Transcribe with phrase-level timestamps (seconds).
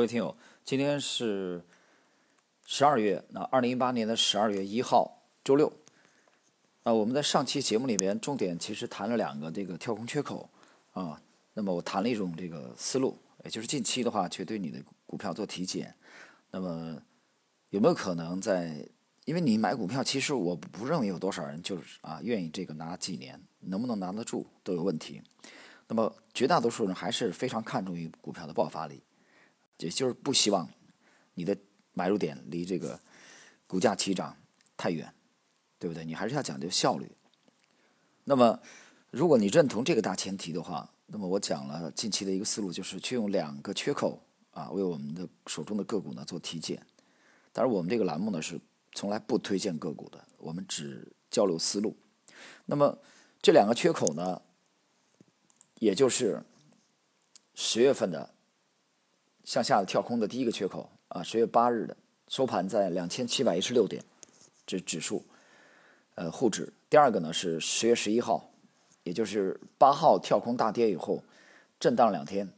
[0.00, 1.62] 各位听友，今天是
[2.64, 5.70] 十二月，那二零一八年的十二月一号，周六。
[6.84, 10.48] 啊，我们在上期节目里边重点其实谈了两个这个跳空缺口
[10.94, 11.20] 啊。
[11.52, 15.94] 那么我谈了一种这个思路，也就是近期的话，去对你的股票做体检。
[16.50, 16.96] 那么
[17.68, 18.88] 有没有可能在？
[19.26, 25.20] 因为你买股票，其实我不认为有多少人就是啊愿意这个拿几年，能不能拿得住都有问题。
[25.88, 29.02] 那么绝大多数人还是非常看重于股票的爆发力，
[29.80, 30.68] 也就是不希望
[31.34, 31.56] 你的
[31.92, 32.98] 买入点离这个
[33.66, 34.36] 股价起涨
[34.76, 35.12] 太远，
[35.78, 36.04] 对不对？
[36.04, 37.10] 你还是要讲究效率。
[38.24, 38.60] 那么
[39.10, 46.86] 如果你认同这个大前提的话，那么我讲了近期的一个思路，就是去用两个缺口啊为我们的手中的个股呢做体检。
[47.52, 48.60] 当然，我们这个栏目呢是。
[48.92, 51.96] 从来不推荐个股的，我们只交流思路。
[52.66, 52.98] 那么
[53.40, 54.42] 这两个缺口呢，
[55.78, 56.42] 也就是
[57.54, 58.34] 十月份的
[59.44, 61.96] 向下的跳空的第一个缺口啊，十月八日的
[62.28, 64.02] 收盘在两千七百一十六点，
[64.66, 65.24] 这指数，
[66.14, 66.72] 呃，沪指。
[66.88, 68.50] 第二个呢是十月十一号，
[69.02, 71.22] 也就是八号跳空大跌以后，
[71.78, 72.48] 震荡两天，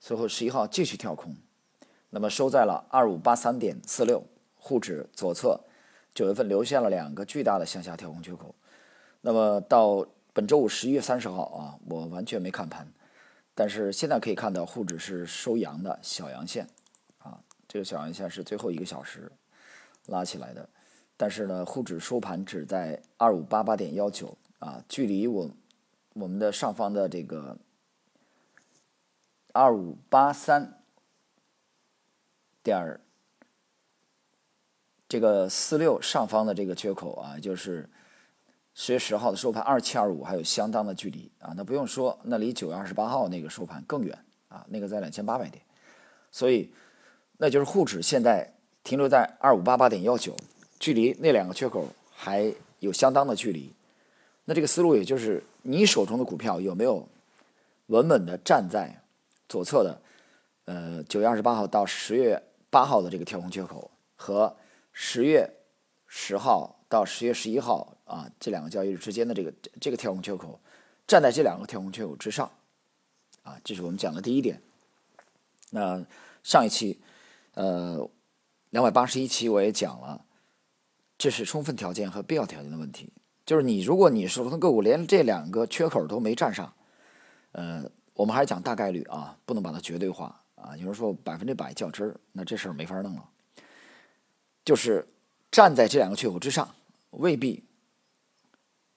[0.00, 1.36] 随后十一号继续跳空，
[2.10, 4.22] 那么收在了二五八三点四六。
[4.58, 5.60] 沪指左侧
[6.12, 8.52] 九月份留下了两个巨大的向下跳空缺口，
[9.20, 12.84] 那么到本周五十一月三十号啊，我完全没看盘，
[13.56, 16.68] 但是现在可以看到沪指是收阳的小阳线
[17.18, 19.32] 啊，这个小阳线是最后一个小时
[20.06, 20.68] 拉起来的，
[21.16, 25.50] 但是呢，沪指收盘只在二五八八点幺九啊，距离我
[26.12, 27.58] 我们的上方的这个
[29.52, 30.80] 二五八三
[32.62, 33.00] 点。
[35.08, 37.88] 这个四六上方的这个缺口啊，就是
[38.78, 41.54] 十月十号的收盘二七二五，还有相当的距离啊。
[41.56, 44.16] 那不用说，那离九月二十八号那个收盘更远
[44.48, 45.62] 啊，那个在两千八百点，
[46.30, 46.70] 所以
[47.38, 48.52] 那就是沪指现在
[48.84, 50.36] 停留在二五八八点幺九，
[50.78, 53.72] 距离那两个缺口还有相当的距离。
[54.44, 57.08] 那这个思路也就是你手中的股票有没有
[57.86, 59.02] 稳稳的站在
[59.48, 59.98] 左侧的
[60.66, 64.54] 呃九月二十八号到十月八号的这个跳空缺口和。
[64.98, 65.50] 十月
[66.06, 70.58] 十号到十月十一号啊，这两个交易日之间的这个这个跳空缺口，
[71.06, 72.50] 站在这两个跳空缺口之上，
[73.42, 74.62] 啊，这是我们讲的第一点。
[75.70, 76.02] 那
[76.42, 77.00] 上一期，
[77.54, 78.08] 呃，
[78.70, 80.24] 两百八十一期我也讲了，
[81.18, 83.12] 这是充分条件和必要条件的问题。
[83.44, 86.72] 就是你如果你手中的个股连这两个缺口都没站上，
[87.52, 87.84] 呃，
[88.14, 90.76] 我们还是讲大概率啊，不能把它绝对化啊。
[90.76, 93.28] 有人说百分之百较真儿，那这事儿没法弄了。
[94.64, 95.06] 就是
[95.50, 96.74] 站在这两个缺口之上，
[97.10, 97.62] 未必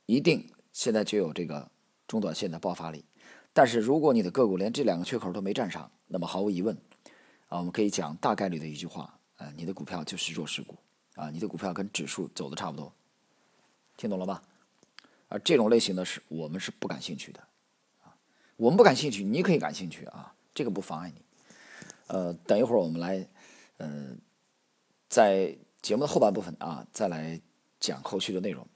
[0.09, 1.69] 一定现在就有这个
[2.07, 3.05] 中短线的爆发力。
[3.53, 6.75] 但是如果你的个股连这两个缺口都没站上，那么毫无疑问，
[7.47, 10.75] 啊，我们可以讲大概率的一句话，呃，你的股票就是弱势股，
[11.13, 12.91] 啊，你的股票跟指数走的差不多，
[13.97, 14.41] 听懂了吧？
[15.27, 17.39] 而这种类型的是我们是不感兴趣的，
[18.01, 18.17] 啊，
[18.57, 21.21] 我们不感兴趣，你可以感兴趣啊，这个不妨碍你。
[22.07, 23.27] 呃，等一会儿我们来，
[23.77, 24.19] 嗯。
[25.07, 27.41] 在节目的后半部分啊，再来
[27.79, 28.67] 讲后续的内容。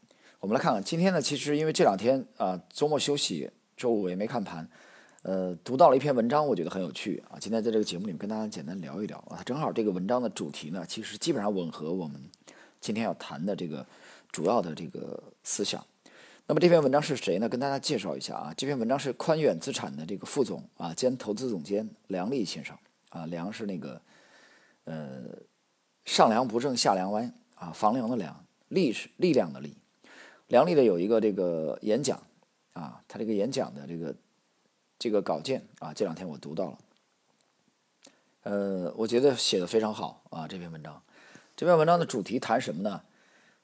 [0.44, 4.68] 我们来看看今天呢，其实因为这两天啊周末休息，周五也没看盘，
[5.22, 7.40] 呃，读到了一篇文章，我觉得很有趣啊。
[7.40, 12.22] 今天在这个节目里面跟大家简单聊一聊啊，正好这个文章的主题呢，其实基本上吻合我们
[12.82, 13.88] 今天要谈的这个
[14.34, 15.82] 主要的这个思想。
[16.46, 17.48] 那么这篇文章是谁呢？
[17.48, 22.78] 跟大家介绍一下啊，这篇文章是宽远资产的这个副总啊兼投资总监梁丽先生
[23.12, 24.02] 啊，梁是那个
[24.84, 25.24] 呃。
[26.03, 29.78] 上梁不正下梁歪啊，房梁的梁，力是力量的力。
[30.48, 32.22] 梁丽的有一个这个演讲
[32.74, 34.16] 啊，他这个演讲的这个
[35.00, 36.78] 这个稿件啊，这两天我读到了。
[38.44, 41.02] 呃，我觉得写的非常好啊，这篇文章。
[41.56, 43.02] 这篇文章的主题谈什么呢？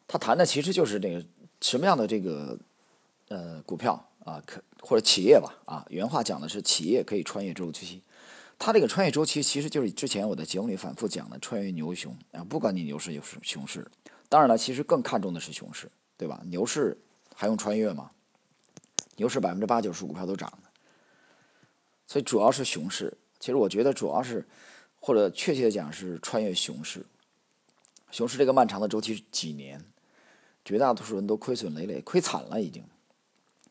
[0.07, 1.23] 他谈的其实就是这个
[1.62, 2.57] 什么样的这个
[3.28, 8.01] 呃股票啊，可或者企业吧啊，原话讲的是企业可以穿越周期。
[8.57, 13.86] 它这个穿越周期其实就是之前我在节目里反复讲的穿越牛熊啊，不管你牛市有是熊市，
[14.27, 15.89] 当然了，其实更看重的是熊市，
[16.19, 16.42] 对吧？
[16.48, 16.98] 牛市
[17.33, 18.12] 还用穿越吗？
[19.16, 20.69] 牛市百分之八九十股票都涨的，
[22.06, 23.18] 所以主要是熊市。
[23.39, 24.45] 其实我觉得主要是，
[25.00, 27.06] 或者确切的讲是穿越熊市。
[28.12, 29.86] 熊市这个漫长的周期几年，
[30.66, 32.83] 绝大多数人都亏损累累，亏惨了已经，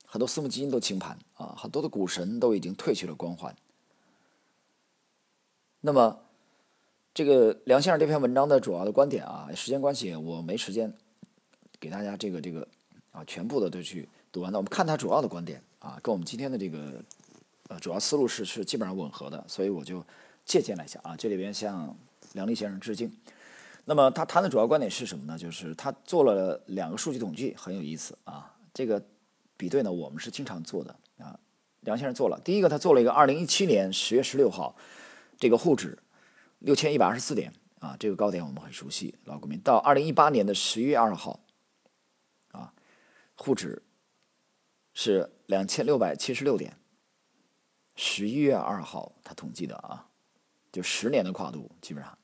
[0.06, 3.54] 很多私募基金都清盘啊，很多的股神都已经褪去了光环。
[5.82, 6.20] 那么，
[7.12, 10.94] 这个梁先生这篇文章的主要的观点啊，时间关系我没时间
[11.80, 12.66] 给大家这个这个
[13.12, 14.52] 啊全部的都去读完。
[14.52, 17.02] 那我们看他主要的观点啊，跟我们今天的这个
[17.68, 20.04] 呃主要思路是是基本上吻合的，所以我就
[20.44, 21.96] 借鉴了一下啊，这里边向
[22.32, 23.12] 梁利先生致敬。
[23.84, 25.38] 那么他谈的主要观点是什么呢？
[25.38, 28.54] 就是他做了两个数据统计，很有意思啊。
[28.74, 29.02] 这个
[29.56, 31.38] 比对呢，我们是经常做的啊。
[31.80, 34.76] 梁先生做了，第一个他做了一个二零一七年十月十六号
[35.38, 35.98] 这个沪指
[36.58, 39.58] 六千一百二十四点啊，这个高点我们很熟悉，老股民。
[39.60, 41.40] 到二零一八年的十一月二号，
[43.38, 43.80] 沪指
[44.92, 46.76] 是两千六百七十六点。
[47.94, 50.06] 十一月二号他统计的啊，
[50.70, 52.18] 就十年的跨度基本上。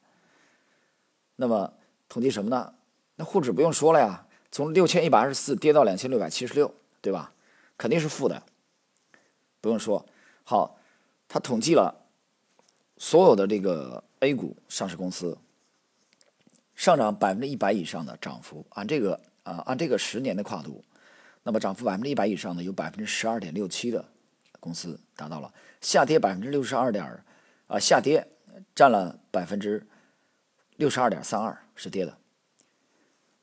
[1.37, 1.73] 那么
[2.09, 2.75] 统计什么呢？
[3.17, 7.33] 那沪指不用说了呀，从六千一百二十四跌到两千六百七十六，对吧？
[7.79, 8.43] 肯定是负的，
[9.61, 10.05] 不用说。
[10.43, 10.79] 好，
[11.29, 12.07] 他统计了
[12.99, 15.39] 所有的这个 A 股上市公司
[16.75, 20.85] 上涨百分之一百以上的涨幅，按这个啊，按这个十年的跨度，
[21.45, 24.05] 那么涨幅百分之一百以上的有百分之十二点六七的。
[24.61, 25.53] 公司达到了
[25.83, 27.23] 下跌百分之六十二点
[27.67, 28.27] 啊，下跌
[28.75, 29.87] 占了百分之
[30.77, 32.17] 六十二点三二是跌的。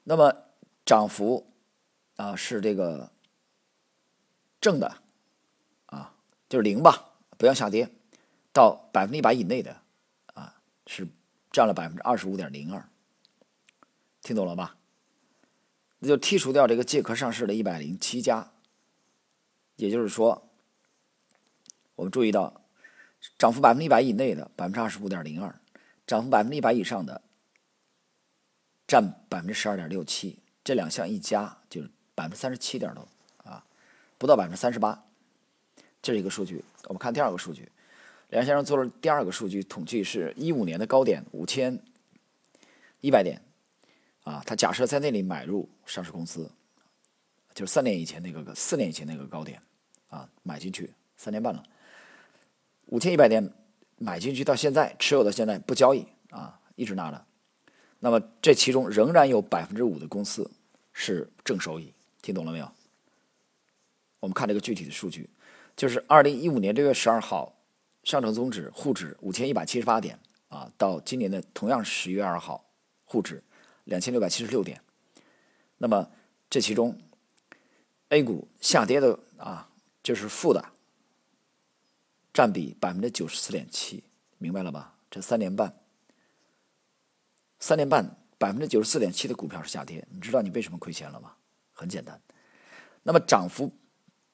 [0.04, 0.36] 那么
[0.84, 1.46] 涨幅
[2.16, 3.12] 啊是这个
[4.60, 4.98] 正的
[5.86, 6.16] 啊，
[6.50, 7.88] 就是零吧，不要下跌
[8.52, 9.78] 到百分之一百以内的
[10.34, 11.08] 啊，是
[11.52, 12.84] 占了百分之二十五点零二，
[14.24, 14.76] 听懂了吧？
[16.02, 18.52] 那就剔除掉这个借壳上市的一百零七家，
[19.78, 20.50] 也就是说。
[21.96, 22.64] 我们注意到，
[23.38, 25.62] 涨幅百分之一百以内的百分之二十五点零二，
[26.08, 27.22] 涨幅百分之一百以上的
[28.88, 33.08] 占百分之十二点六七，这两项一加就是百分之三十七点多
[33.44, 33.64] 啊，
[34.18, 35.06] 不到百分之三十八，
[36.02, 36.64] 这是一个数据。
[36.86, 37.72] 我们看第二个数据，
[38.30, 41.84] 梁先生做了第二个数据统计，是一五年的高点五千
[43.02, 43.44] 一百点
[44.24, 46.50] 啊，他假设在那里买入上市公司，
[47.54, 49.62] 就是三年以前那个四年以前那个高点
[50.10, 51.64] 啊，买进去三年半了。
[52.88, 53.52] 五千一百点
[53.98, 57.26] 买进去到现在持有到现在不交易啊，一直拿着。
[58.00, 60.50] 那么这其中仍然有百分之五的公司
[60.92, 62.72] 是正收益，听懂了没有？
[64.20, 65.30] 我们看这个具体的数据，
[65.76, 67.56] 就是二零一五年六月十二号
[68.04, 70.20] 上证综指沪指五千一百七十八点
[70.50, 72.64] 啊，到今年的同样十月二号
[73.06, 73.44] 沪指
[73.92, 74.82] 两千六百七十六点。
[75.78, 76.10] 那么
[76.50, 76.98] 这其中
[78.08, 79.70] A 股下跌的啊，
[80.02, 80.64] 就是负的。
[82.34, 84.06] 占比百分之九十四点七，
[84.38, 84.96] 明白了吧？
[85.10, 85.76] 这三年半，
[87.60, 91.34] 三年半百分之九十四点七的股票是下跌，你知道你为什么亏钱了吗？
[91.74, 92.18] 很简单，
[93.04, 93.70] 那么涨幅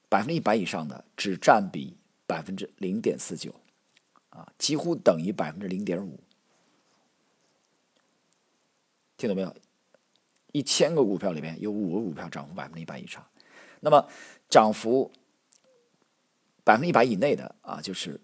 [0.08, 3.52] 百分之一百以上的只占比百分之零点四九，
[4.30, 6.20] 啊，几乎等于百分之零点五，
[9.18, 9.56] 听懂没有？
[10.54, 13.26] 一千个股票里面有五个股票涨幅百分之一百以上，
[13.82, 14.08] 那么
[14.50, 15.12] 涨幅。
[16.64, 18.20] 百分之一百以内的啊，就是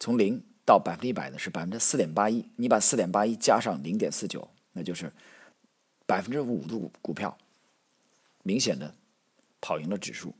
[0.00, 2.44] 从零到百分之一百的是百分之四点八一。
[2.56, 5.12] 你把四点八一加上零点四九，那就是
[6.06, 7.38] 百分之五的股股票，
[8.42, 8.92] 明显的
[9.60, 10.34] 跑赢了指数。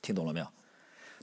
[0.00, 0.48] 听懂了没有？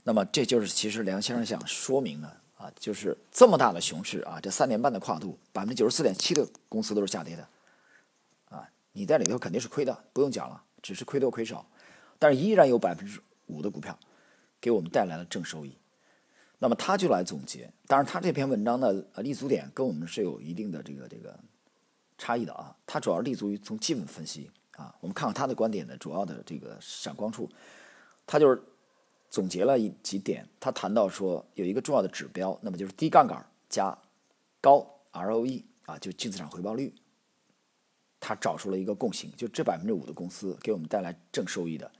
[0.04, 7.46] 那么这就是其实梁先生想说明的啊，就是这么大的熊市啊，这三年半的跨度，百分之九十四点七的公司都是下跌的
[8.48, 11.66] 啊，你在里头肯定是亏的，不用讲了，只是亏多亏少，
[12.18, 13.98] 但是依然有百分之五的股票。
[14.60, 15.76] 给我们带来了正收益，
[16.58, 17.70] 那么他就来总结。
[17.86, 21.38] 当然，他这篇文章的立足点跟我们是有一定的这个这个
[22.16, 22.74] 差异的啊。
[22.86, 24.94] 他主要立足于从基本分析啊。
[25.00, 27.46] 我们看看他的观点的主要的这个闪光处，
[28.26, 28.62] 他就是
[29.34, 30.48] 总结了一几点。
[30.60, 33.98] 他谈到说有一个重要的指标，那么就是低杠杆加
[34.60, 36.94] 高 ROE 啊，就净资产回报率。
[38.20, 41.90] 他找出了一个共性，就这百分之五的公司给我们带来正收益的。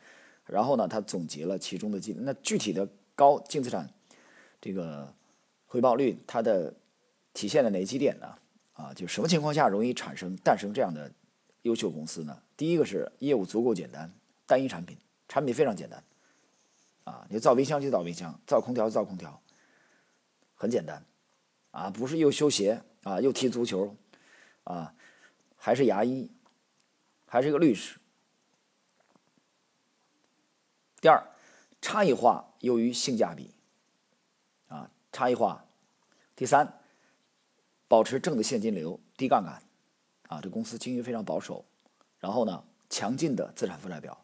[0.46, 3.92] 然后呢，他总结了其中的几那具体的高净资产
[4.60, 5.12] 这个
[5.66, 6.72] 回报率，它的
[7.32, 8.32] 体现了哪几点呢？
[8.74, 11.10] 啊，就什么情况下容易产生诞生这样的
[11.62, 12.40] 优秀公司呢？
[12.56, 14.08] 第一个是业务足够简单，
[14.46, 14.96] 单一产品，
[15.28, 16.00] 产品非常简单，
[17.04, 19.40] 啊，你造冰箱就造冰箱，造空调就造空调，
[20.54, 21.04] 很简单，
[21.70, 23.94] 啊，不是又修鞋啊，又踢足球，
[24.64, 24.94] 啊，
[25.56, 26.30] 还是牙医，
[27.26, 27.98] 还是一个律师。
[31.00, 31.22] 第二，
[31.82, 33.54] 差异化优于性价比，
[34.68, 35.66] 啊，差异化。
[36.34, 36.80] 第三，
[37.86, 39.62] 保持正的现金流，低杠杆，
[40.28, 41.64] 啊，这公司经营非常保守。
[42.18, 44.18] 然后呢，强劲的资产负债表。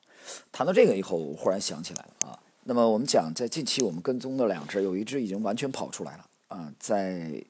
[0.50, 2.42] 谈到这个以后，我忽然想起来了啊。
[2.70, 7.44] 那么我们讲，在近期我们跟踪的两只，有一只已经完全跑出来了啊，在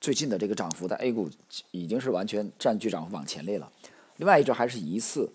[0.00, 1.28] 最近的这个涨幅，在 A 股
[1.72, 3.68] 已经是完全占据涨幅榜前列了。
[4.18, 5.28] 另外一只还是疑似，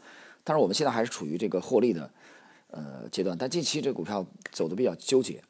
[0.46, 2.10] 但是我们现在还是处于这个获利的。
[2.70, 5.44] 呃，阶段，但近期这股票走的比较纠结，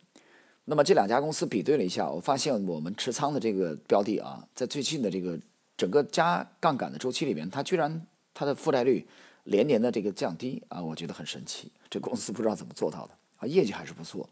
[0.64, 5.40] 那么这两家公司比对了一下，我发现我们持仓的这个标的啊，在最近的这个
[5.78, 8.02] 整个加杠杆的周期里面，它居然
[8.34, 9.08] 它的负债率
[9.44, 11.72] 连年的这个降低啊，我觉得很神奇。
[11.88, 13.14] 这公司不知道怎么做到的
[13.48, 14.30] 业绩还是不错，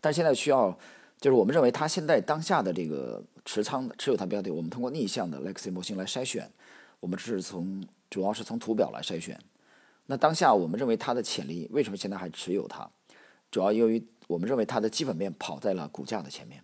[0.00, 0.76] 但现在需要
[1.20, 6.50] 就是我们认为它现在当下的这个持仓持有它标的，我们通过逆向的 Lexi 模型来筛选，
[7.00, 9.38] 我们是从主要是从图表来筛选。
[10.06, 12.90] 那当下我们认为它的潜力，为什么现在还持有它？
[13.50, 16.62] 主要由于我们认为它的基本面跑在了股价的前面，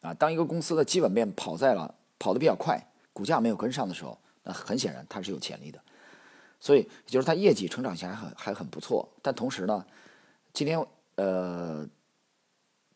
[0.00, 2.82] 啊，当一个公司的基本面跑在了跑得比较快，
[3.12, 5.80] 股价没有跟上的时候，那很显然它是有潜力的。
[6.60, 9.08] 所以，就是它业绩成长性还很还很不错。
[9.22, 9.86] 但同时呢，
[10.52, 10.84] 今天
[11.18, 11.84] 呃，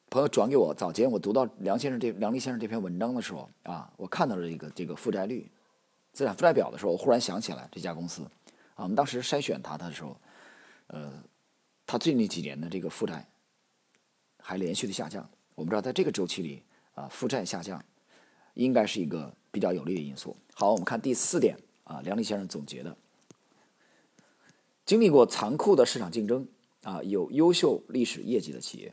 [0.08, 5.50] 朋友转给我，早前我读到梁先生这梁立先生这篇文章的时候啊，我看到了一个这个负债率、
[6.12, 8.22] 资产负债表的时候，我忽然想起来这家公司
[8.76, 10.16] 啊，我们当时筛选它的时候，
[10.86, 11.12] 呃。
[11.84, 13.26] 它最近几年的这个负债
[14.38, 16.62] 还连续的下降，我们知道在这个周期里
[16.94, 17.84] 啊，负债下降
[18.54, 20.34] 应该是一个比较有利的因素。
[20.54, 22.96] 好，我们看第四点啊，梁立先生总结的：
[24.86, 26.48] 经历过残酷的市场竞争
[26.82, 28.92] 啊，有优秀历史业绩的企业。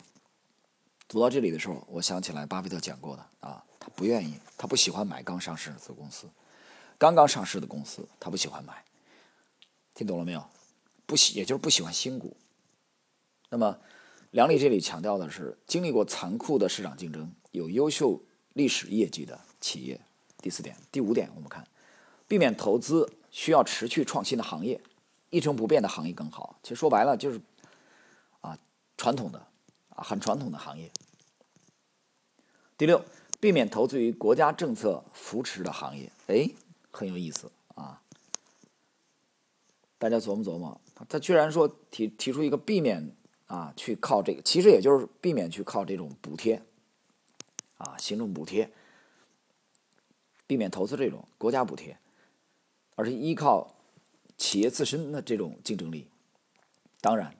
[1.08, 6.28] 读到这里的时候，我想起来巴菲特讲过的啊，他不愿意，他不喜欢买刚上市的子公司，
[6.98, 8.86] 刚刚上市的公司他不喜欢买。
[9.96, 10.46] 听懂了没有？
[11.06, 12.38] 不喜，也就是不喜欢新股。
[13.50, 13.80] 那么，
[14.30, 18.22] 梁丽这里强调的是经历过残酷的市场竞争、有优秀
[18.54, 20.00] 历史业绩的企业。
[20.38, 21.68] 第四点、第五点，我们看，
[22.28, 24.80] 避免投资需要持续创新的行业，
[25.32, 26.56] 一成不变的行业更好。
[26.62, 27.42] 其实说白了就是，
[29.00, 29.48] 传统的
[29.96, 30.92] 啊，很传统的行业。
[32.78, 33.06] 第六，
[33.40, 36.12] 避免投资于国家政策扶持的行业。
[36.28, 36.50] 哎，
[36.92, 38.02] 很有意思啊！
[39.98, 43.16] 大家琢磨琢磨，他居然说提提出一个避免。
[43.48, 46.62] 啊，去靠这个，其实也就是避免去靠这种补贴，
[47.80, 48.72] 啊，行政补贴，
[50.46, 51.98] 避免投资这种国家补贴，
[52.96, 53.74] 而是依靠
[54.38, 56.08] 企业自身的这种竞争力。
[57.02, 57.36] 当然，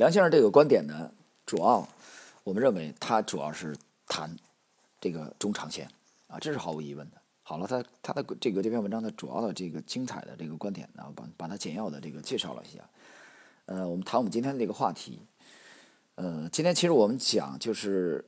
[0.00, 1.12] 梁先生这个观点呢，
[1.44, 1.86] 主要
[2.42, 3.76] 我们认为他主要是
[4.06, 4.34] 谈
[4.98, 5.86] 这个中长线，
[6.26, 7.20] 啊，这是毫无疑问的。
[7.42, 12.82] 好了，他他的这个这篇文章的主要的这个精彩的这个观点呢，把把它简要的这个介绍了一下。
[13.66, 15.20] 呃，我们谈我们今天的这个话题。
[16.14, 18.24] 呃，今天其实我们讲就是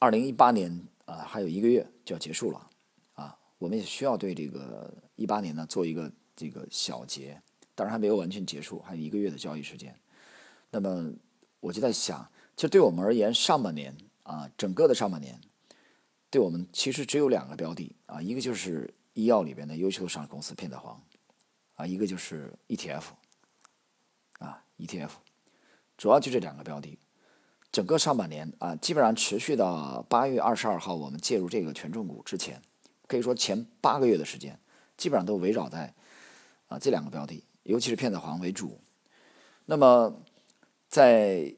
[0.00, 2.68] 二零一八年啊，还有一个月就要结束了
[3.14, 7.40] 啊，我们也需要对这个一八年呢做一个这个小结，
[7.76, 9.94] 当然还没有完全结束，还有一个月的交易时间。
[10.70, 11.12] 那么
[11.60, 15.40] 我就在想，其实对我们而言，上半年啊，整个的上半年，
[16.30, 20.96] 对我们其实只有两个标的啊，一个就是医药里边的优秀上市公司片仔癀
[21.74, 23.02] 啊，一个就是 ETF
[24.38, 24.64] 啊。
[24.78, 25.10] ETF，
[25.96, 26.96] 主要就这两个标的，
[27.72, 32.62] 整个上半年啊，基本上持续到八月二十二号我们介入这个权重股之前，
[33.08, 34.56] 可以说前八个月的时间，
[34.96, 35.92] 基本上都围绕在
[36.68, 38.78] 啊这两个标的，尤其是片仔癀为主。
[39.66, 40.22] 那么
[40.88, 41.54] 在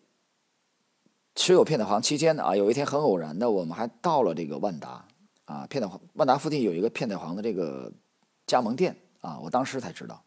[1.35, 5.07] 持有片仔癀期间呢，啊，有一天很偶然的，我们还到了这个万达
[5.45, 7.93] 啊，片仔癀万达附近有一个片仔癀的这个
[8.47, 10.23] 加盟店啊，我当时才知道，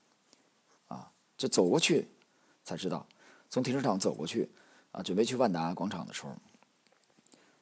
[0.87, 2.07] 啊，就走过去。
[2.65, 3.05] 才知道，
[3.49, 4.49] 从停车场走过去，
[4.93, 6.29] 啊，准备去万达广场的时候，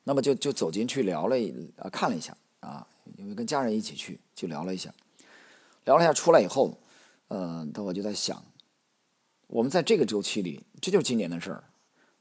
[0.04, 1.36] 那么就就走进去聊了
[1.78, 2.86] 啊，看了一下啊，
[3.18, 4.94] 因为跟家人一起去，就聊了一下，
[5.86, 6.78] 聊了一下出来以后，
[7.30, 8.46] 嗯，那我就在想，
[9.52, 11.64] 我们在这个周期里，这就是今年的事儿，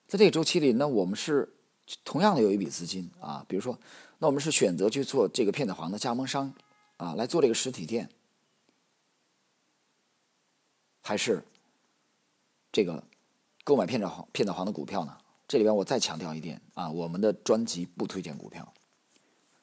[0.08, 1.54] 在这个周期里，那我们是
[2.04, 3.78] 同样的有一笔资金啊，比如说，
[4.18, 6.52] 那我们是选择去做这个片仔癀的加盟商
[6.96, 8.10] 啊，来做这个实体店，
[11.02, 11.44] 还是？
[12.72, 13.04] 这个
[13.62, 15.16] 购买片仔癀片仔癀的股票呢？
[15.46, 18.72] 这里边我再强调一点啊，我们的专辑不推荐股票，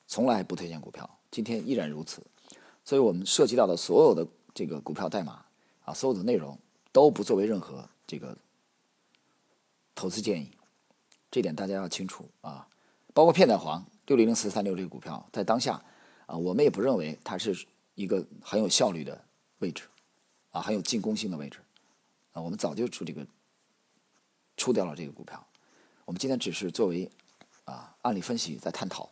[0.08, 2.26] 从来不推荐股票，今天依然如此。
[2.86, 5.46] 所以我们涉及到的所有的这个股票代码
[5.84, 6.58] 啊，所有的内容
[6.92, 8.38] 都不作为任何这个
[9.94, 10.52] 投资建议，
[11.30, 12.68] 这点大家要清楚啊。
[13.14, 15.82] 包括片仔癀六零零四三六这个股票，在当下
[16.26, 17.66] 啊，我们也不认为它是
[17.96, 19.24] 一个很有效率的
[19.60, 19.84] 位置
[20.52, 21.60] 啊，很有进攻性的位置。
[22.34, 23.26] 啊，我们早就出这个
[24.56, 25.44] 出掉了这个股票，
[26.06, 27.10] 我们今天只是作为
[27.66, 29.10] 啊案例分析在探讨，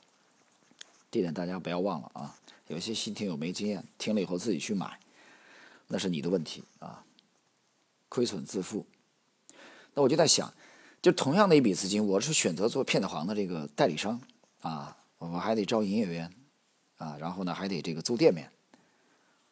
[1.09, 2.35] 这点大家不要忘了啊。
[2.67, 4.99] 有些新听友没经验，听了以后自己去买，
[5.87, 7.03] 那是你的问题啊，
[8.15, 8.85] 亏损自负。
[9.93, 10.53] 那我就在想，
[11.01, 14.21] 就同样的一笔资金，我是选择做片子行的这个代理商
[14.61, 16.33] 啊，我还得招营业员
[16.95, 18.49] 啊，然后呢还得这个租店面，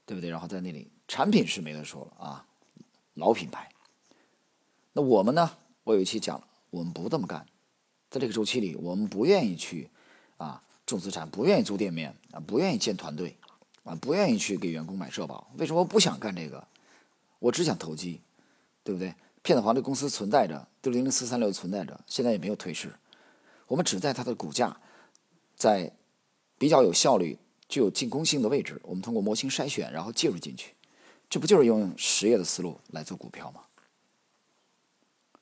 [0.06, 0.30] 对不对？
[0.30, 2.46] 然后在那里产品是没得说了啊。
[3.16, 3.70] 老品牌，
[4.94, 5.58] 那我们呢？
[5.84, 7.46] 我有一期讲了，我们不这么干，
[8.10, 9.90] 在这个周期里，我们不愿意去
[10.38, 13.36] 啊重资产，不愿意租店面啊，不愿意建团队
[13.84, 15.52] 啊，不愿意去给员工买社保。
[15.58, 16.66] 为什么我不想干这个？
[17.40, 18.22] 我只想投机，
[18.84, 19.16] 对不对？
[19.42, 22.94] 骗子房这公司存在着，六零零四三六存在着，现在也没有退市。
[23.68, 24.78] 我们只在它的股价
[25.56, 25.92] 在
[26.58, 27.38] 比较有效率、
[27.68, 30.76] 具有进攻性的位置，我们通过模型筛选，然后介入进去。
[31.30, 33.62] 这不就是用实业的思路来做股票吗？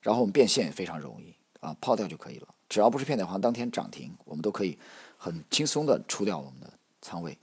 [0.00, 2.48] 然后我们变现也非常容易啊，抛掉就可以了。
[2.68, 4.78] 只要不是骗子房当天涨停，我们都可以
[5.16, 7.38] 很轻松的出掉我们的仓位。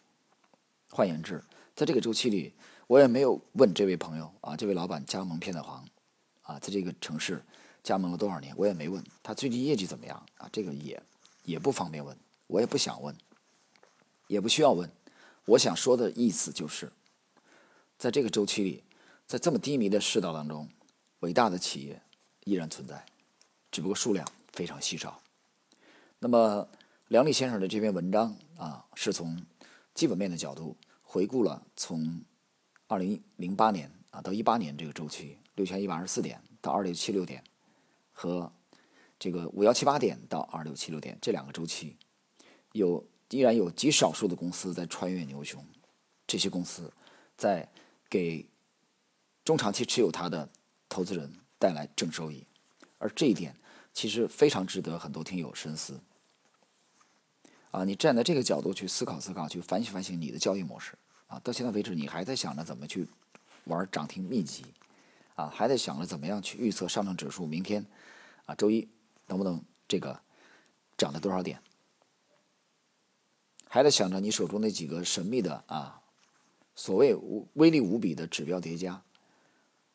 [0.90, 1.44] 换言之，
[1.76, 2.54] 在这个周期里。
[2.88, 5.84] 我也没有问这位朋友啊，这位老板加盟片仔癀，
[6.50, 7.44] 啊，在这个城市
[7.84, 8.52] 加盟了多少年？
[8.58, 11.00] 我也没问他最近业绩怎么样啊，这个也
[11.44, 13.16] 也不方便问，我也不想问，
[14.26, 14.90] 也不需要问。
[15.46, 16.92] 我想说的意思就是，
[18.00, 18.84] 在这个周期里，
[19.28, 20.68] 在这么低迷的世道当中，
[21.20, 22.02] 伟大的企业
[22.46, 23.06] 依然存在，
[23.70, 25.22] 只不过数量非常稀少。
[26.18, 26.68] 那么
[27.10, 29.40] 梁利先生的这篇文章啊，是从
[29.94, 32.24] 基本面的角度回顾了从。
[32.92, 37.44] 二零零八年啊，到一八年这个周期，六千一百二十四点到二六七六点，
[38.14, 38.50] 和
[39.20, 41.98] 这个五幺七八点到二六七六点这两个周期，
[42.72, 45.66] 有依然有极少数的公司在穿越牛熊，
[46.26, 46.94] 这些公司
[47.36, 47.70] 在
[48.10, 48.48] 给
[49.44, 50.48] 中长期持有它的
[50.88, 52.48] 投资人带来正收益，
[52.98, 53.54] 而这一点
[53.94, 56.00] 其实非常值得很多听友深思。
[57.72, 60.98] 啊，你站在这个角度去思考思考，去反省反省你的交易模式。
[61.28, 63.06] 啊，到现在为止，你还在想着怎么去
[63.66, 64.64] 玩涨停秘籍，
[65.40, 67.86] 啊，还在想着怎么样去预测上证指数明天
[68.46, 68.90] 啊周一
[69.28, 70.20] 能不能这个
[70.98, 71.62] 涨了多少点，
[73.70, 76.02] 还在想着你手中那几个神秘的啊
[76.76, 79.02] 所谓无威力无比的指标叠加，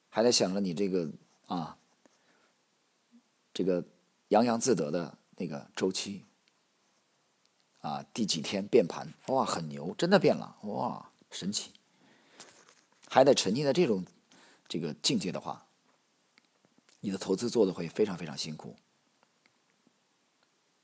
[0.09, 1.11] 还在想着你这个
[1.47, 1.77] 啊
[3.53, 3.85] 这个
[4.29, 6.25] 洋洋自得的那个周期
[7.81, 11.11] 啊第几天变盘哇很牛，真的变了哇！
[11.31, 11.71] 神奇，
[13.09, 14.07] 还得沉浸在这种
[14.69, 15.67] 这个境界的话，
[17.01, 18.77] 你的投资做的会非常非常辛苦。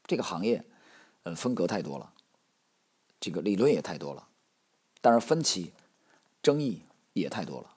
[0.05, 0.65] 这个行业，
[1.23, 2.13] 呃，风格太多了，
[3.21, 4.29] 这个理论也太多了，
[5.01, 5.73] 当然分歧、
[6.43, 7.75] 争议也太多了。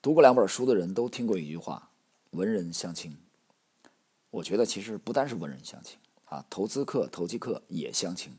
[0.00, 1.90] 读过两本书的人都听过一句话
[2.32, 3.16] ：“文人相轻。”
[4.30, 8.36] 我觉得其实不单是文人相轻啊，投资客、投机客也相轻。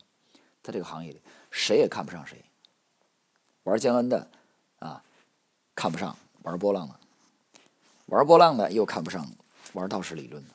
[0.62, 1.22] 在这个行业里，
[1.52, 2.44] 谁也看不上谁。
[3.64, 4.30] 玩江恩的，
[4.80, 5.04] 啊，
[5.76, 6.96] 看不上玩波浪的；
[8.08, 9.30] 玩波浪的又看不上
[9.74, 10.54] 玩道士理论的；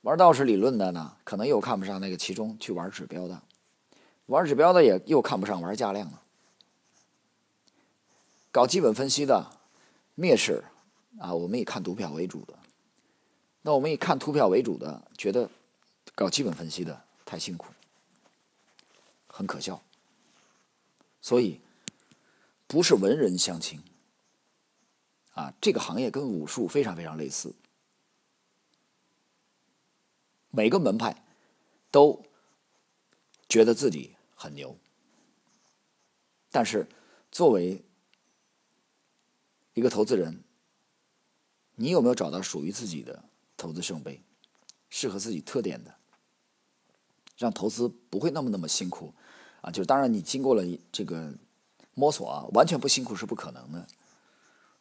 [0.00, 3.36] 玩道士理论的呢，可能又看不上那个其中去玩指标的；
[4.26, 6.18] 玩指标的也又看不上玩价量的。
[8.50, 9.50] 搞基本分析的
[10.16, 10.64] 蔑视
[11.18, 12.54] 啊，我们以看图表为主的；
[13.62, 15.50] 那我们以看图表为主的，觉得
[16.14, 17.66] 搞基本分析的太辛苦。
[19.26, 19.80] 很可笑，
[21.20, 21.60] 所以
[22.66, 23.80] 不是文人相轻
[25.38, 25.54] 啊。
[25.60, 27.54] 这个行业跟武术非常非常类似，
[30.50, 31.24] 每个门派
[31.90, 32.24] 都
[33.48, 34.76] 觉得自己很牛，
[36.50, 36.88] 但是
[37.30, 37.84] 作为
[39.74, 40.42] 一个投资人，
[41.76, 43.24] 你有没有找到属于自己的
[43.56, 44.22] 投资圣杯，
[44.88, 45.94] 适合自己特点的，
[47.36, 49.14] 让投资不会那么那么辛苦？
[49.60, 51.34] 啊，就当然你经过了这个
[51.94, 53.86] 摸索啊，完全不辛苦是不可能的。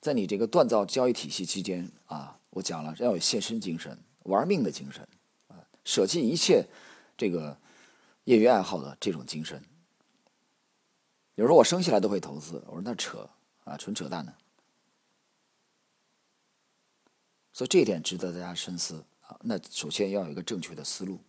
[0.07, 5.05] 在你这个锻造交易体系期间啊，我讲了要有献身精神、玩命的精神
[5.49, 6.65] 啊，舍弃一切
[7.17, 7.59] 这个
[8.23, 9.61] 业余爱好的这种精神。
[11.35, 13.29] 有人说我生下来都会投资，我说那扯
[13.65, 14.33] 啊，纯扯淡的。
[17.51, 19.37] 所以这一点值得大家深思啊。
[19.41, 21.19] 那首先要有一个正确的思路，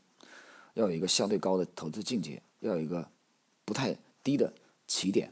[0.75, 3.11] 要有一个相对高的投资境界，要有一个。
[3.65, 4.51] 不太低的
[4.87, 5.31] 起点，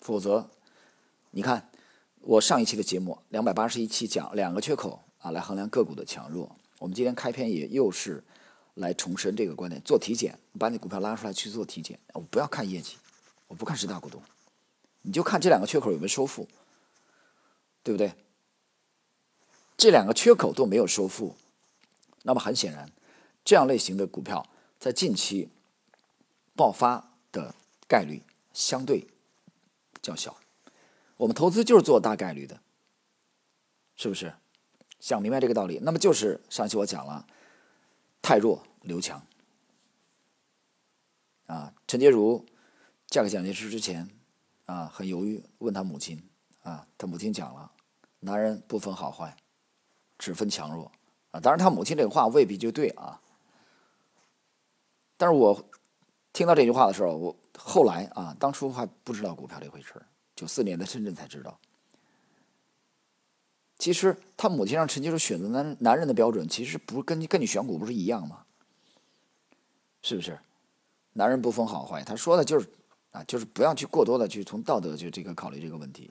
[0.00, 0.50] 否则，
[1.32, 1.70] 你看
[2.20, 6.56] 我上一期的节目两百八十一期讲两个缺口啊，来衡量个股的强弱。
[6.78, 8.22] 我们今天开篇也又是
[8.74, 11.98] 来重申这个观点，做体检，把你股票拉出来去做体检。
[12.12, 12.96] 我不要看业绩，
[13.48, 14.22] 我不看十大股东，
[15.02, 16.46] 你就看这两个缺口有没有收复，
[17.82, 18.14] 对不对？
[19.76, 21.36] 这两个缺口都没有收复，
[22.22, 22.90] 那么很显然，
[23.44, 25.48] 这样类型的股票在近期。
[26.54, 27.54] 爆发的
[27.88, 29.06] 概率相对
[30.02, 30.36] 较小，
[31.22, 32.60] 我们投资就是做大概率的，
[33.94, 34.34] 是不是？
[34.98, 37.24] 想明白这个道理，那么就是上期我讲了，
[38.20, 39.24] 太弱留强。
[41.46, 42.44] 啊，陈洁如
[43.06, 44.08] 嫁给蒋介石之前，
[44.66, 46.28] 啊，很犹豫，问他母亲，
[46.62, 47.70] 啊，他母亲讲了，
[48.18, 49.36] 男人不分好坏，
[50.18, 50.90] 只分强弱，
[51.30, 51.38] 啊。
[51.38, 53.20] 当然，他母亲这个话未必就对啊。
[55.16, 55.70] 但是我
[56.32, 59.94] 听到这句话的时候，我后来啊，当初还不知道股票这回事，
[60.42, 61.56] 九四年在深圳才知道。
[63.78, 68.44] 其实他母亲让陈教授选择男男人的标准，其实不是跟跟你选股不是一样吗？
[70.02, 70.36] 是不是？
[71.12, 72.68] 男人不分好坏，他说的就是
[73.12, 76.10] 啊，就是不要去过多的去从道德就这个考虑这个问题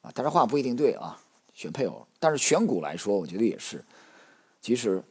[0.00, 0.10] 啊。
[0.14, 1.20] 但是话不一定对啊，
[1.52, 3.84] 选配偶，但是选股来说，我觉得也是，
[4.62, 5.04] 其实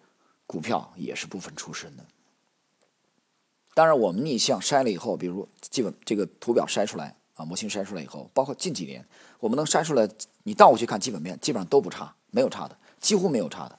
[0.48, 2.04] 股票也是不分出身的。
[3.76, 9.06] 当然，我们逆向筛了以后，比如基本这个图表筛出来啊，模型筛出来以后，包括近几年，
[9.40, 10.10] 我们能筛出来，
[10.44, 13.78] 你倒过去看基本面，基本上都不差，没有差的，几乎没有差的。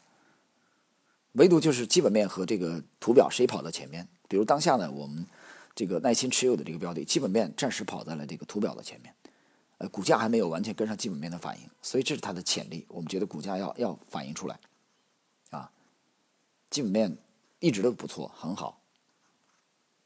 [1.33, 4.09] 唯独就是基本面和这个图表谁跑到前面？
[4.29, 5.27] 比如当下呢，我们
[5.75, 9.15] 这个耐心持有的这个标的，基本面暂时跑在了这个图表的前面，
[9.79, 12.87] 呃，股价还没有完全跟上基本面的反应，所以这是它的潜力。
[12.89, 14.59] 我们觉得股价要要反映出来，
[15.51, 15.71] 啊，
[16.71, 17.17] 基本面
[17.61, 18.81] 一直都不错，很好。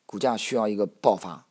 [0.07, 1.47] 股价需要一个爆发，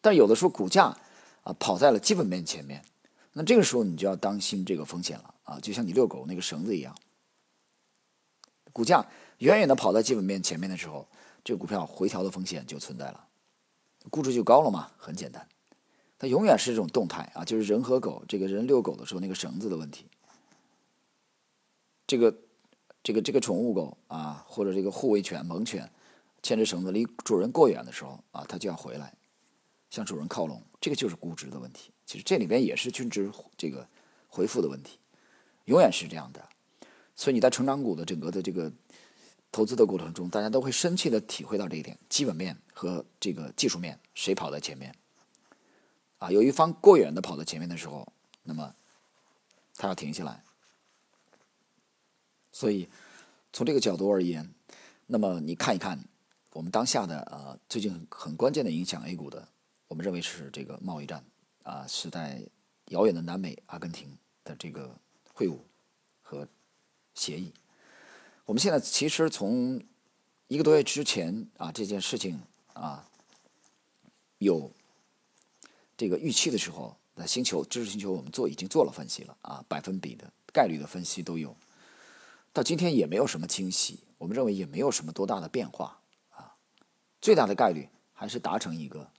[0.00, 0.96] 但有的时候股价
[1.42, 2.84] 啊跑在了基本面前面，
[3.32, 6.96] 那这个时候你就要当心这个风险了啊，就像你遛狗那个绳子一样，
[8.72, 9.06] 股价
[9.38, 11.08] 远远的跑在基本面前面的时候，
[11.42, 13.26] 这个股票回调的风险就存在了，
[14.10, 15.48] 估值就高了嘛，很简单，
[16.18, 20.06] 它永远是这种动态啊，就是人和狗，这个人遛狗的时候那个绳子的问题，
[22.06, 22.34] 这个
[23.02, 25.90] 这个这个宠物狗啊，或者这个护卫犬、猛犬。
[26.40, 29.12] 牵着绳子离主人过远的时候啊，它就要回来，
[29.90, 30.62] 向主人靠拢。
[30.80, 31.90] 这个就是估值的问题。
[32.06, 33.88] 其实这里边也是均值这个
[34.28, 34.98] 回复的问题，
[35.64, 36.48] 永远是这样的。
[37.14, 38.72] 所以你在成长股的整个的这个
[39.50, 44.94] 投资的过程中，大家都会深切的体会到这一点：基本面和这个技术面谁跑在前面？
[46.18, 48.12] 啊，有一方过远的跑在前面的时候，
[48.44, 48.74] 那么
[49.76, 50.42] 它要停下来。
[52.52, 52.88] 所以
[53.52, 54.54] 从这个角度而言，
[55.06, 56.04] 那么你看一看。
[56.54, 59.46] 我们当下的呃，最近很关键的影响 A 股的，
[59.88, 61.24] 我们认为是这个贸易战
[61.62, 62.46] 啊，是在
[62.88, 64.94] 遥远的南美阿根廷的这个
[65.32, 65.58] 会晤
[66.22, 66.46] 和
[67.14, 67.52] 协议。
[68.44, 69.82] 我们现在其实从
[70.46, 72.40] 一个多月之前啊，这件事情
[72.74, 73.08] 啊
[74.38, 74.70] 有
[75.96, 81.56] 这个预期的时候，那星球知识星球我们做已经做了分析了啊，百分比的概率的分析都有，
[82.52, 86.54] 到今天也没有什么惊喜，我们认为也没有什么多大的变化啊。
[87.20, 89.10] 最大的概率还是达成一个，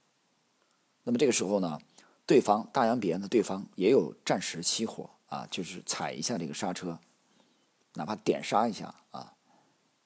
[1.10, 1.82] 那么这个时候呢，
[2.28, 7.00] 对方大洋彼岸的对方也有暂时熄火啊，就是踩一下这个刹车，
[7.96, 9.34] 哪怕点刹一下啊，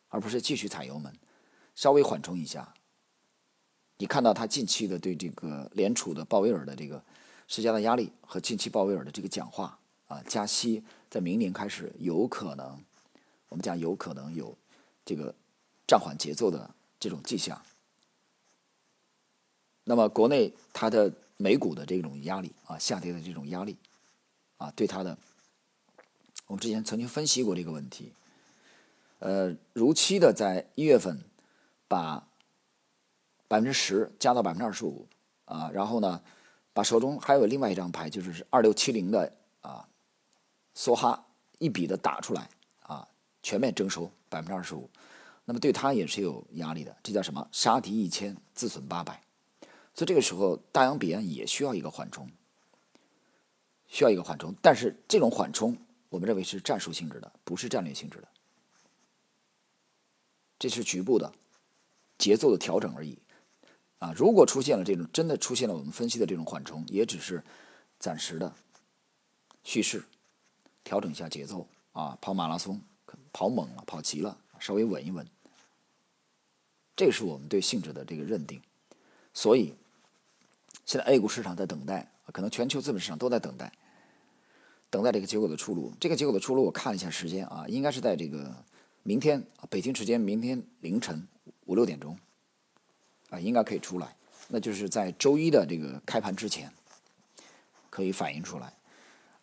[0.08, 1.14] 而不是继续踩油门，
[1.76, 2.74] 稍微缓冲一下。
[3.98, 7.04] 你看到他近期的对这个联储的鲍威尔的这个
[7.50, 12.82] 施加的压力和近期鲍威尔的这个讲话啊，加息在明年开始有可能，
[13.50, 14.58] 我们讲有可能有
[15.04, 15.36] 这个
[15.86, 17.62] 暂缓节奏的这种迹象。
[19.86, 23.76] 那么，国内它的美股的这种压力啊，下跌的这种压力
[24.58, 25.18] 啊，对它的，
[26.48, 28.14] 我们之前曾经分析过这个问题。
[29.20, 31.22] 呃，如期的在一月份
[31.88, 32.28] 把
[33.48, 35.08] 百分之十加到百分之二十五
[35.46, 36.22] 啊，然后呢，
[36.74, 39.88] 把手中还有另外一张牌，就是二六七零的啊，
[40.76, 41.26] 梭哈
[41.60, 42.50] 一笔的打出来
[42.82, 43.08] 啊，
[43.42, 44.90] 全面征收百分之二十五，
[45.46, 46.94] 那么对它也是有压力的。
[47.02, 47.48] 这叫什么？
[47.52, 49.23] 杀敌一千，自损八百。
[49.96, 52.28] 所以这个时候，大洋彼岸也需要一个缓冲，
[53.86, 54.56] 需要一个缓冲。
[54.60, 55.78] 但是这种缓冲，
[56.10, 58.28] 我们认为是战术性质的，不是战略性质的。
[60.58, 61.32] 这是局部的
[62.18, 63.20] 节奏的调整而已。
[64.00, 67.44] 啊，如果出现了这种真的出现了我们分析的这种缓冲，也只是
[68.00, 68.52] 暂时的
[69.64, 70.04] 蓄势，
[70.84, 72.82] 调整一下节奏啊，跑马拉松
[73.32, 75.28] 跑猛了，跑急了，稍微稳一稳。
[76.96, 78.60] 这是我们对性质的这个认定。
[79.36, 79.76] 所以。
[80.86, 83.72] 现在 A 股市场在等待，可能全球资本市场都在等待，
[84.90, 85.94] 等待这个结果的出炉。
[86.00, 88.54] 这个结果的出炉，我看了一下时间啊，应该是在这个
[89.02, 91.26] 明天北京时间明天凌晨
[91.66, 92.18] 五六点钟
[93.30, 94.16] 啊，应该可以出来。
[94.50, 96.72] 那就是在周一的这个开盘之前，
[97.90, 98.74] 可以反映出来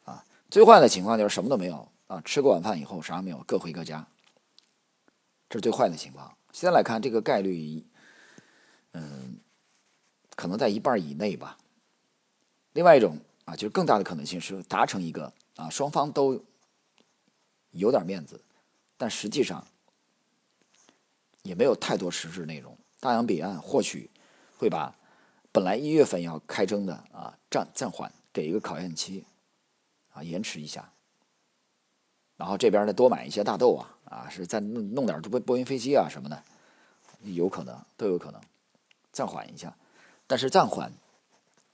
[0.05, 0.22] 啊。
[0.50, 4.07] 最坏的情况就是什么都没有啊，吃过晚饭以后啥也没有，各回各家，
[5.48, 6.37] 这是最坏的情况。
[6.53, 7.85] 现在来看，这个概率，
[8.92, 9.40] 嗯。
[10.40, 11.59] 可能在一半以内吧。
[12.72, 16.42] 另外一种啊，就是更大的可能性是达成一个啊，双方都
[17.72, 18.40] 有点面子，
[18.96, 19.66] 但实际上
[21.42, 22.74] 也没有太多实质内容。
[23.00, 24.09] 大洋彼岸或许
[24.57, 24.96] 会把
[25.53, 29.26] 本来一月份要开征的啊暂暂缓，给一个考验期
[30.14, 30.90] 啊，延迟一下。
[32.38, 36.42] 然后这边呢多买一些大豆啊，啊，是再弄弄点波波音飞机啊什么的，
[37.24, 38.40] 有可能都有可能
[39.12, 39.76] 暂缓一下，
[40.31, 40.93] 但是暂缓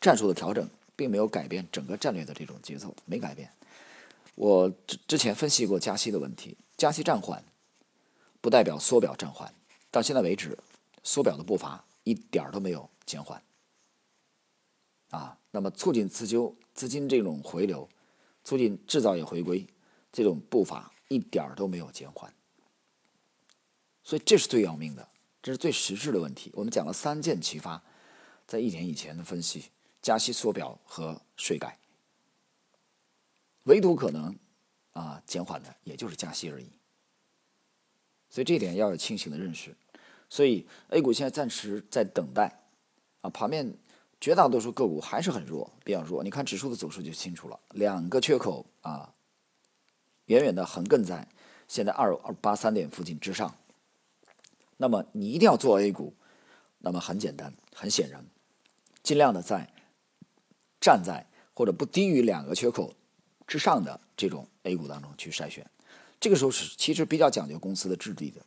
[0.01, 0.67] 战术的调整，
[0.97, 3.53] 并没有改变整个战略的这种节奏，没改变。
[4.35, 7.45] 我之之前分析过加息的问题，加息暂缓
[8.41, 9.53] 不代表缩表暂缓，
[9.91, 10.57] 到现在为止，
[11.05, 13.43] 缩表的步伐一点儿都没有减缓。
[15.11, 17.87] 啊，那么促进资金资金这种回流，
[18.43, 19.67] 促进制造业回归，
[20.11, 22.33] 这种步伐一点儿都没有减缓。
[24.03, 25.07] 所以这是最要命的，
[25.43, 26.51] 这是最实质的问题。
[26.55, 27.83] 我们讲了三箭齐发，
[28.47, 31.79] 在一年以前的分析，加息、缩表和税改，
[33.65, 34.37] 唯独可能
[34.93, 36.69] 啊减缓的，也就是加息而已。
[38.31, 39.77] 所以这一点要有清醒的认识。
[40.29, 42.61] 所以 A 股现在暂时在等待
[43.21, 43.77] 啊盘面。
[44.19, 46.25] 绝大多数个股还是很弱，比较弱。
[46.25, 49.13] 你看指数的走势就清楚了，两个缺口啊，
[50.25, 51.29] 远远的横亘在
[51.69, 53.55] 现在二二八三点附近之上。
[54.79, 56.15] 那么你一定要做 A 股，
[56.79, 58.25] 那么很简单，很显然，
[59.07, 59.71] 尽量的在
[60.81, 62.93] 站在或者不低于两个缺口
[63.47, 65.65] 之上的这种 A 股当中去筛选。
[66.19, 68.45] 这个时候是其实比较讲究公司的质地的，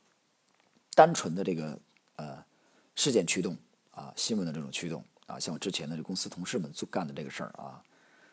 [0.96, 1.80] 单纯的这个
[2.18, 2.44] 呃
[2.94, 3.58] 事件驱动
[3.92, 5.02] 啊新闻的这种驱动。
[5.28, 7.82] 啊，像我之前的这公司同事们做干的这个事儿啊，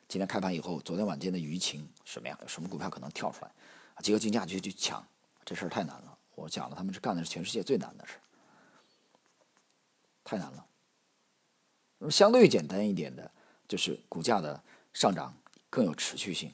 [0.09, 2.37] 今天开盘以后，昨天晚间的舆情什么呀？
[2.43, 3.51] 有什么股票可能跳出来？
[3.95, 5.07] 啊，结合竞价去去抢，
[5.45, 6.19] 这事儿太难了。
[6.35, 8.15] 我讲了，他们是干的是全世界最难的事，
[10.25, 10.67] 太难了。
[11.99, 13.31] 那么相对简单一点的，
[13.67, 15.35] 就是股价的上涨
[15.71, 16.53] 更有持续性、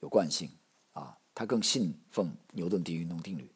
[0.00, 0.50] 有惯性
[0.92, 3.50] 啊，它更信奉牛顿第一运动定律。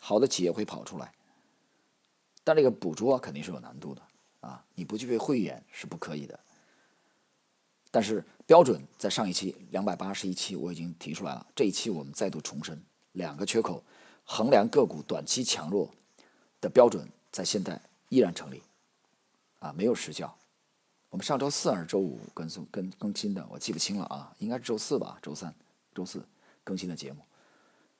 [0.00, 1.12] 好的企业会跑出来，
[2.44, 4.02] 但这个捕捉肯定是有难度的。
[4.40, 6.40] 啊，你不具备慧眼是不可以的。
[7.90, 13.84] 但是标准在上一期两百八十一期我已经提出来了，这一期我们再度重申，两个缺口
[14.24, 15.92] 衡量个股短期强弱
[16.60, 17.78] 的标准在现在
[18.08, 18.62] 依然成立，
[19.60, 20.36] 啊，没有失效。
[21.08, 25.54] 我们上周四还是周五更送更更新的，我记不清了啊，应该是周四吧，周三、
[25.94, 26.24] 周四
[26.62, 27.20] 更新的节目。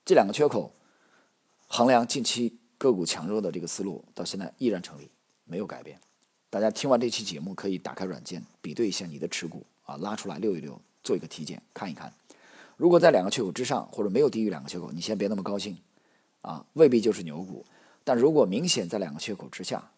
[0.05, 0.73] 这两个缺口
[1.67, 5.11] 衡量近期个股强弱的这个思路到现在依然成立，
[5.45, 6.01] 没有改变。
[6.49, 12.13] 大家听完这期节目，可以打开软件比对一下你的持股啊，拉出来溜一溜，做一个体检，看一看。
[12.77, 15.77] 如果在两个缺口之上，或者没有低于两个缺口，你先别那么高兴
[16.41, 17.65] 啊，未必就是牛股。
[18.03, 19.91] 但如果明显在两个缺口之下，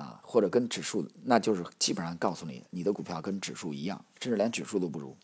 [0.00, 5.16] 啊，或者跟指数，那就是基本上告诉你，你的股票跟指数一样，甚至连指数都不如。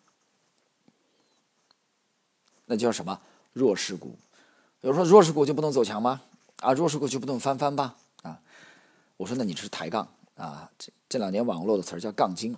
[2.67, 3.21] 那叫什么
[3.53, 4.19] 弱势股？
[4.83, 6.23] 有人说弱势股就不能走强吗？
[6.61, 7.97] 啊，弱势股就不能翻番吧？
[8.23, 8.41] 啊，
[9.17, 10.07] 我说那你是抬杠。
[10.37, 12.55] 啊，这这两年网络的词儿叫杠精，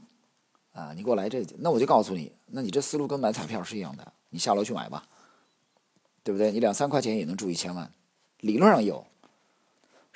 [0.72, 5.06] 啊，你给我来这，那我就告诉你，那你这思路跟买彩票是一样的，你下楼去买吧，
[6.24, 6.50] 对不对？
[6.50, 7.92] 你两三块钱也能中一千万，
[8.40, 9.06] 理论上有，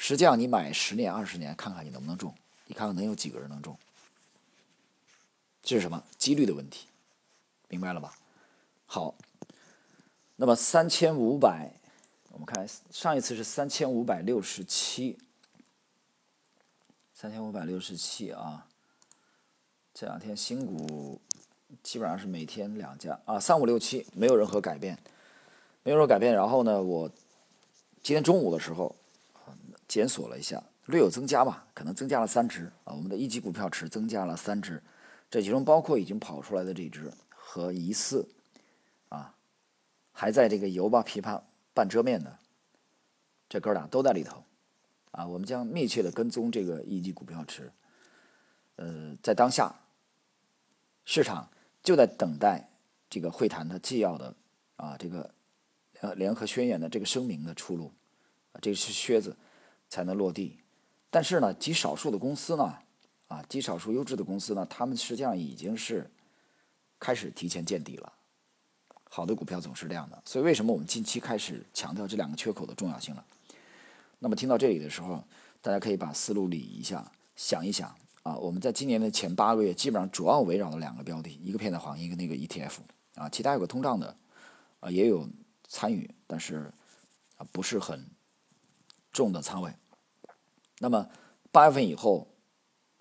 [0.03, 2.35] 实际上你买十年二十年，看看你能不能中，
[2.67, 3.79] 你看看能有几个人能中，
[5.63, 6.89] 这是什么几率的问题，
[7.69, 8.13] 明白了吧？
[8.85, 9.15] 好，
[10.35, 11.73] 那么三千五百，
[12.31, 15.17] 我们看上一次是三千五百六十七。
[17.15, 18.67] 三千五百六十七啊，
[19.95, 21.21] 这两天新股
[21.81, 24.99] 基本上是每天两家啊，三五六七没有任何改变，
[25.85, 26.35] 没有任何改变。
[26.35, 27.09] 然后呢，我
[28.03, 28.97] 今天中午的时候
[29.93, 34.83] 检索了一下，略有增加吧，可能增加了三只啊，我们的一级股票池增加了三只，
[35.29, 38.27] 这其中包括已经跑出来的这只和疑似
[39.11, 39.35] 啊
[40.11, 41.43] 还在这个油吧琵琶
[41.75, 42.39] 半遮面的
[43.51, 44.43] 这哥俩都在里头。
[45.11, 47.71] 啊，我们将密切的跟踪这个一级股票池，
[48.77, 49.79] 呃，在当下，
[51.05, 51.51] 市场
[51.83, 52.71] 就在等待
[53.11, 54.35] 这个会谈的纪要的
[54.77, 55.35] 啊，这个
[56.01, 57.93] 呃联合宣言的这个声明的出炉，
[58.63, 59.37] 这是靴子
[59.93, 60.59] 才能落地。
[61.11, 62.79] 但是呢，极少数的公司呢，
[63.29, 66.11] 啊，极少数优质的公司呢，他们实际上已经是
[66.99, 68.11] 开始提前见底了。
[69.11, 73.23] 好的股票总是这样的，所以为什么我们近期开始强调这两个缺口的重要性了？
[74.21, 75.23] 那么听到这里的时候，
[75.61, 82.79] 大家可以把思路理一下，想一想啊，我们在今年的前八个月，基本上主要围绕了两个标的，一个片仔癀，一个那个 ETF
[83.17, 84.17] 啊，其他有个通胀的
[84.81, 85.29] 啊也有
[85.69, 86.73] 参与，但是
[87.37, 88.07] 啊不是很
[89.13, 89.71] 重的仓位。
[90.79, 91.09] 那么
[91.51, 92.29] 八月份以后，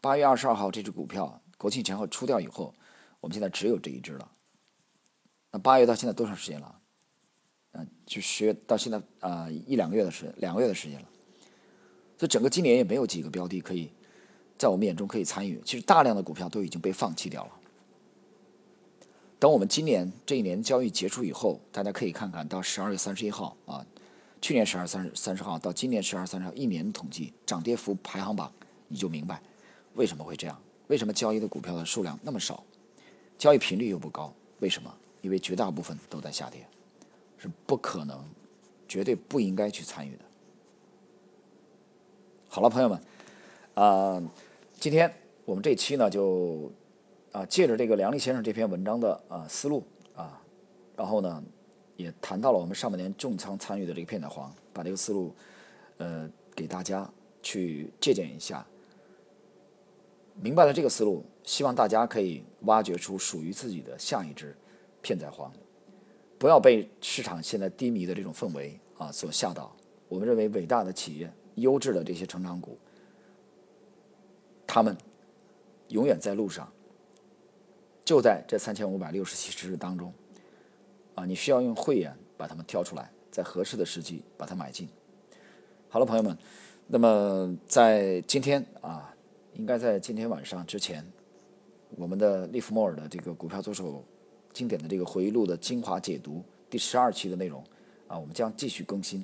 [0.01, 2.73] 八月二十二号这只股票国庆前后出掉以后，
[3.19, 4.31] 我们现在只有这一只了。
[5.51, 6.75] 那八月到现在多长时间了？
[7.73, 11.07] 嗯，就十月到现在啊一两个月的时，两个月的时间了。
[12.17, 13.91] 所以整个今年也没有几个标的可以
[14.57, 15.59] 在我们眼中可以参与。
[15.65, 17.51] 其实大量的股票都已经被放弃掉了。
[19.39, 23.83] 等我们今年这一年交易结束以后，大家可以看看到十二月三十一号啊，
[24.41, 28.51] 去年十二三十三十号到今年十二三十号一年的统计涨跌幅排行榜，
[28.87, 29.39] 你就明白
[29.93, 32.63] 为什么会这样，为什么交易的股票的数量那么少，
[33.37, 34.91] 交易频率又不高，为什么？
[35.21, 36.65] 因为绝大部分都在下跌，
[37.37, 38.19] 是不可能，
[38.87, 40.25] 绝对不应该去参与的。
[42.49, 42.99] 好了，朋友们，
[43.75, 44.21] 啊，
[44.79, 45.13] 今天
[45.45, 46.71] 我们这期呢就
[47.31, 50.41] 啊借着这个梁利先生这篇文章的啊思路啊，
[50.97, 51.43] 然后呢
[52.01, 55.33] 也谈到了我们上半年重仓参与的这个片仔癀，把这个思路
[55.97, 57.09] 呃给大家
[57.41, 58.65] 去借鉴一下。
[60.41, 64.55] 明白了这个思路，希望大家可以挖掘出属于自己的下一支。
[65.03, 65.49] 片仔癀，
[66.37, 69.75] 不要被市场现在低迷的这种氛围啊所吓到。
[70.07, 72.77] 我们认为伟大的企业、优质的这些成长股，
[74.67, 74.95] 他们
[75.87, 76.71] 永远在路上，
[78.05, 80.13] 就在这三千五百六十七只当中
[81.15, 81.25] 啊！
[81.25, 84.87] 你需要用慧眼把它们挑出来，在合适的时机把它买进。
[85.89, 86.37] 好了，朋友们，
[86.87, 89.13] 那么在今天啊，
[89.53, 91.05] 应该在今天晚上之前，
[91.97, 94.03] 我们的利弗莫尔的这个股票左手。
[94.53, 97.63] 经典的这个回忆录的精华解读第十二期的内容
[98.05, 99.23] 啊，我们将继续更新，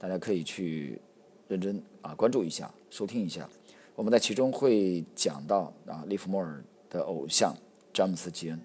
[0.00, 1.00] 大家可以去
[1.46, 3.48] 认真啊关注一下，收听一下。
[3.94, 7.54] 我们在其中会讲到啊，利弗莫尔的偶像
[7.92, 8.60] 詹姆斯·吉恩，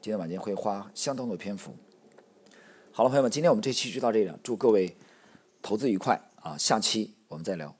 [0.00, 1.72] 今天晚间会花相当的篇幅。
[2.96, 4.96] 好了，朋友们，今天我们这期就到这里了，祝各位
[5.60, 7.75] 投资愉快啊，下期我们再聊。